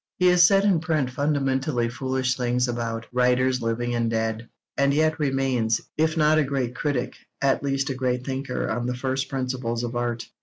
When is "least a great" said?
7.61-8.25